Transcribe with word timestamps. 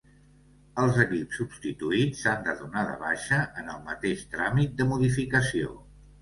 Els 0.83 0.95
equips 1.01 1.35
substituïts 1.41 2.23
s'han 2.25 2.41
de 2.47 2.55
donar 2.61 2.83
de 2.87 2.95
baixa 3.03 3.39
en 3.65 3.69
el 3.75 3.85
mateix 3.91 4.25
tràmit 4.33 4.75
de 4.81 4.89
modificació. 4.95 5.77